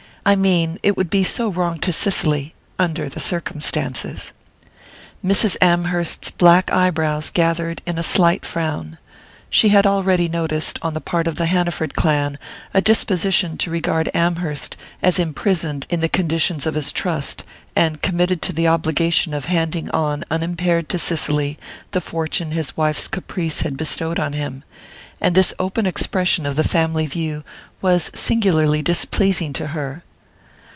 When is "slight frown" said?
8.03-8.99